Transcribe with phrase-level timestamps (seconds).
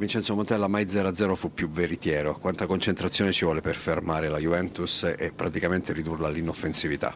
[0.00, 2.38] Vincenzo Montella mai 0-0 fu più veritiero.
[2.38, 7.14] Quanta concentrazione ci vuole per fermare la Juventus e praticamente ridurla all'inoffensività?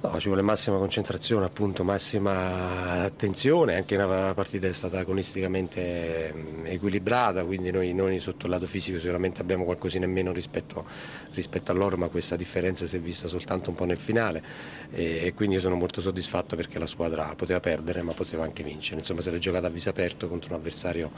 [0.00, 7.44] No, ci vuole massima concentrazione, appunto, massima attenzione, anche una partita è stata agonisticamente equilibrata,
[7.44, 10.86] quindi noi, noi, sotto il lato fisico sicuramente abbiamo qualcosina in meno rispetto,
[11.32, 14.40] rispetto a loro, ma questa differenza si è vista soltanto un po' nel finale.
[14.88, 18.62] E, e quindi io sono molto soddisfatto perché la squadra poteva perdere ma poteva anche
[18.62, 21.10] vincere, insomma se l'è giocata a viso aperto contro un avversario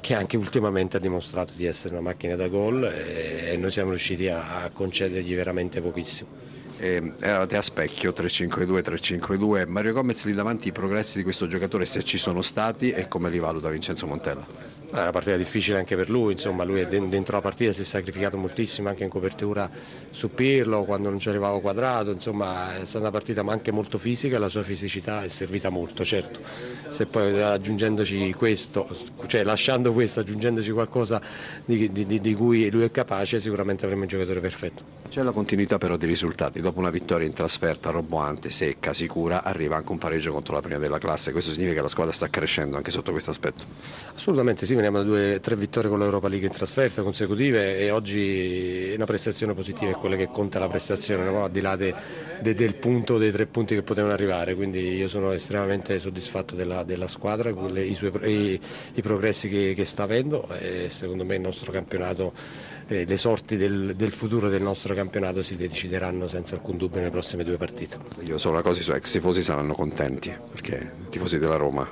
[0.00, 3.88] che anche ultimamente ha dimostrato di essere una macchina da gol e, e noi siamo
[3.90, 6.30] riusciti a, a concedergli veramente pochissimo
[6.78, 12.02] eh, eravate a specchio 3-5-2-3-5-2 Mario Gomez lì davanti i progressi di questo giocatore se
[12.02, 14.46] ci sono stati e come li valuta Vincenzo Montella?
[14.92, 17.84] È una partita difficile anche per lui, insomma lui è dentro la partita si è
[17.84, 19.70] sacrificato moltissimo anche in copertura
[20.10, 23.96] su Pirlo quando non ci arrivava quadrato, insomma è stata una partita ma anche molto
[23.96, 26.40] fisica e la sua fisicità è servita molto, certo.
[26.88, 28.86] Se poi aggiungendoci questo,
[29.26, 31.22] cioè lasciando questo, aggiungendoci qualcosa
[31.64, 35.00] di, di, di cui lui è capace, sicuramente avremo un giocatore perfetto.
[35.08, 39.76] C'è la continuità però di risultati, dopo una vittoria in trasferta roboante, secca, sicura, arriva
[39.76, 42.76] anche un pareggio contro la prima della classe, questo significa che la squadra sta crescendo
[42.76, 43.64] anche sotto questo aspetto?
[44.14, 48.92] Assolutamente sì, veniamo da due, tre vittorie con l'Europa League in trasferta consecutive e oggi
[48.94, 51.44] una prestazione positiva è quella che conta la prestazione, no?
[51.44, 51.94] al di là de,
[52.40, 56.84] de, del punto, dei tre punti che potevano arrivare, quindi io sono estremamente soddisfatto della,
[56.84, 58.60] della squadra, le, i, suoi, i,
[58.94, 62.32] i, progressi che, che, sta avendo e secondo me il nostro campionato,
[62.86, 67.10] eh, le sorti del, del futuro del nostro campionato si decideranno senza alcun dubbio nelle
[67.10, 67.98] prossime due partite.
[68.20, 71.88] Io so una cosa, i suoi ex tifosi saranno contenti perché i tifosi della Roma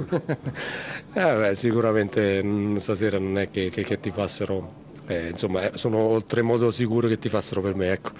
[1.14, 5.76] eh beh, sicuramente mm, stasera non è che, che, che ti fassero eh, insomma eh,
[5.76, 8.12] sono oltremodo sicuro che ti fassero per me ecco.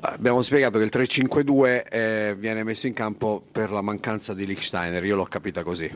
[0.00, 5.04] abbiamo spiegato che il 3-5-2 eh, viene messo in campo per la mancanza di Lichsteiner
[5.04, 5.90] io l'ho capita così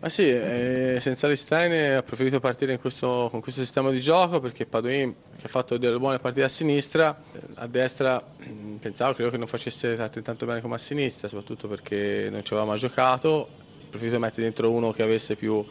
[0.00, 4.66] ma sì, eh, senza Lichsteiner ho preferito partire questo, con questo sistema di gioco perché
[4.66, 7.20] Padoin che ha fatto delle buone partite a sinistra
[7.54, 12.28] a destra mm, pensavo credo che non facesse altrettanto bene come a sinistra soprattutto perché
[12.30, 15.64] non ci aveva mai giocato preferito mettere dentro uno che avesse più,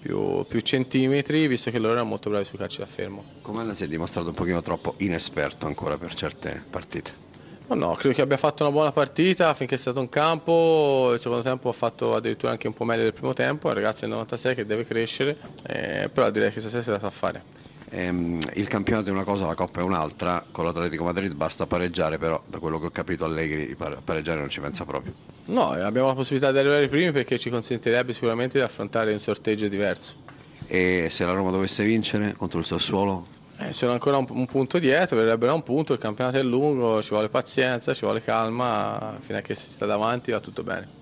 [0.00, 3.24] più, più, centimetri, visto che loro erano molto bravi sui calci da fermo.
[3.42, 7.29] Come si è dimostrato un pochino troppo inesperto ancora per certe partite?
[7.70, 11.20] No, no, credo che abbia fatto una buona partita finché è stato in campo, il
[11.20, 14.00] secondo tempo ha fatto addirittura anche un po' meglio del primo tempo, è un ragazzo
[14.00, 17.44] del 96 che deve crescere, eh, però direi che stasera se la fa fare.
[17.90, 22.18] Ehm, il campionato è una cosa, la Coppa è un'altra, con l'Atletico Madrid basta pareggiare,
[22.18, 25.14] però da quello che ho capito Allegri pareggiare non ci pensa proprio.
[25.44, 29.68] No, abbiamo la possibilità di arrivare primi perché ci consentirebbe sicuramente di affrontare un sorteggio
[29.68, 30.16] diverso.
[30.66, 33.28] E se la Roma dovesse vincere contro il Sassuolo?
[33.60, 37.10] Eh, sono ancora un, un, punto dietro, verrebbe un punto, il campionato è lungo, ci
[37.10, 40.90] vuole pazienza, ci vuole calma, fino a che si sta davanti va tutto bene.